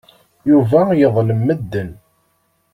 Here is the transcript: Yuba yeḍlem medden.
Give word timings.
Yuba 0.49 0.81
yeḍlem 0.99 1.41
medden. 1.47 1.89